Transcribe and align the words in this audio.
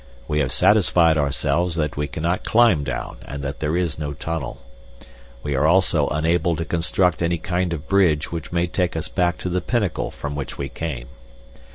We 0.27 0.39
have 0.39 0.51
satisfied 0.51 1.15
ourselves 1.19 1.75
that 1.75 1.95
we 1.95 2.07
cannot 2.07 2.43
climb 2.43 2.83
down 2.83 3.17
and 3.23 3.43
that 3.43 3.59
there 3.59 3.77
is 3.77 3.99
no 3.99 4.13
tunnel. 4.13 4.63
We 5.43 5.53
are 5.53 5.67
also 5.67 6.07
unable 6.07 6.55
to 6.55 6.65
construct 6.65 7.21
any 7.21 7.37
kind 7.37 7.71
of 7.71 7.87
bridge 7.87 8.31
which 8.31 8.51
may 8.51 8.65
take 8.65 8.95
us 8.95 9.07
back 9.07 9.37
to 9.45 9.49
the 9.49 9.61
pinnacle 9.61 10.09
from 10.09 10.33
which 10.33 10.57
we 10.57 10.69
came. 10.69 11.07